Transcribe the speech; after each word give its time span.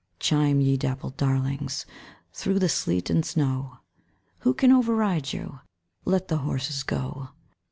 Chime, 0.19 0.61
ye 0.61 0.77
dappled 0.77 1.15
darlings, 1.15 1.85
Through 2.33 2.57
the 2.57 2.69
sleet 2.69 3.11
and 3.11 3.23
snow. 3.23 3.81
Who 4.39 4.55
can 4.55 4.71
over 4.71 4.95
ride 4.95 5.31
you? 5.31 5.59
Let 6.05 6.27
the 6.27 6.37
horses 6.37 6.81
go! 6.81 7.29